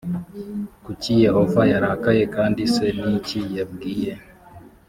kuki 0.85 1.11
yehova 1.23 1.61
yarakaye 1.71 2.23
kandi 2.35 2.61
se 2.73 2.85
ni 2.99 3.09
iki 3.17 3.39
yabwiye 3.57 4.11